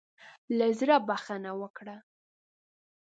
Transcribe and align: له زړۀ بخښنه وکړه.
له 0.57 0.65
زړۀ 0.79 0.97
بخښنه 1.07 1.51
وکړه. 1.61 1.95